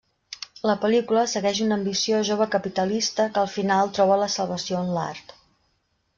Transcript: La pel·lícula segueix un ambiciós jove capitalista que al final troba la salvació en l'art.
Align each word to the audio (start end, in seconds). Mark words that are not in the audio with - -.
La 0.69 0.75
pel·lícula 0.85 1.25
segueix 1.33 1.61
un 1.65 1.75
ambiciós 1.75 2.25
jove 2.31 2.47
capitalista 2.57 3.27
que 3.37 3.41
al 3.43 3.53
final 3.59 3.93
troba 4.01 4.19
la 4.25 4.33
salvació 4.39 4.81
en 4.83 4.93
l'art. 4.99 5.39